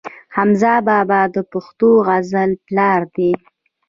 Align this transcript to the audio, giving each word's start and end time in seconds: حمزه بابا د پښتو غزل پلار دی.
حمزه 0.35 0.73
بابا 0.87 1.21
د 1.35 1.37
پښتو 1.51 1.89
غزل 2.07 2.51
پلار 2.65 3.01
دی. 3.15 3.31